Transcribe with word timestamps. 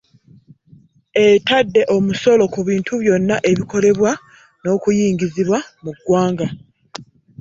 Etadde 1.27 1.81
omusolo 1.95 2.43
ku 2.53 2.59
bintu 2.67 2.93
byonna 3.01 3.35
ebikolebwa 3.51 4.11
n'okuyingizibwa 4.61 5.59
mu 5.83 5.91
ggwanga 5.97 6.47